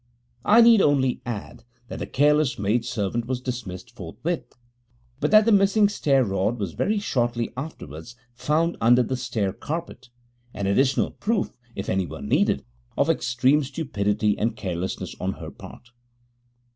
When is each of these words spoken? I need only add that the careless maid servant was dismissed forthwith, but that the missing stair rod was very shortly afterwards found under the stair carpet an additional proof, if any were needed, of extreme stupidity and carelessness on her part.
I 0.45 0.61
need 0.61 0.81
only 0.81 1.21
add 1.27 1.63
that 1.87 1.99
the 1.99 2.07
careless 2.07 2.57
maid 2.57 2.85
servant 2.85 3.27
was 3.27 3.39
dismissed 3.39 3.95
forthwith, 3.95 4.55
but 5.19 5.29
that 5.29 5.45
the 5.45 5.51
missing 5.51 5.89
stair 5.89 6.25
rod 6.25 6.57
was 6.57 6.73
very 6.73 6.97
shortly 6.97 7.53
afterwards 7.55 8.15
found 8.33 8.77
under 8.81 9.03
the 9.03 9.15
stair 9.15 9.53
carpet 9.53 10.09
an 10.55 10.65
additional 10.65 11.11
proof, 11.11 11.55
if 11.75 11.87
any 11.87 12.07
were 12.07 12.19
needed, 12.23 12.65
of 12.97 13.11
extreme 13.11 13.63
stupidity 13.63 14.35
and 14.39 14.55
carelessness 14.57 15.13
on 15.19 15.33
her 15.33 15.51
part. 15.51 15.91